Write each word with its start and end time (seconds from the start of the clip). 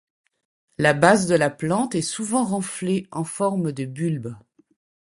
La 0.79 0.95
base 0.95 1.27
de 1.27 1.35
la 1.35 1.51
plante 1.51 1.93
est 1.93 2.01
souvent 2.01 2.43
renflée 2.43 3.05
en 3.11 3.23
forme 3.23 3.71
de 3.71 3.85
bulbe. 3.85 4.35